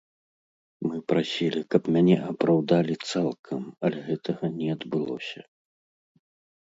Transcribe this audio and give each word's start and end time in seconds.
Мы 0.87 0.95
прасілі, 1.13 1.61
каб 1.75 1.83
мяне 1.97 2.15
апраўдалі 2.31 2.95
цалкам, 3.11 3.61
але 3.89 3.99
гэтага 4.11 4.45
не 4.59 4.67
адбылося. 4.79 5.41